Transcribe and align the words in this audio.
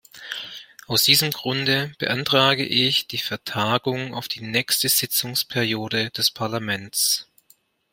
Aus 0.87 1.03
diesem 1.03 1.29
Grunde 1.29 1.91
beantrage 1.99 2.65
ich 2.65 3.05
die 3.07 3.19
Vertagung 3.19 4.15
auf 4.15 4.27
die 4.27 4.41
nächste 4.41 4.89
Sitzungsperiode 4.89 6.09
des 6.09 6.31
Parlaments. 6.31 7.27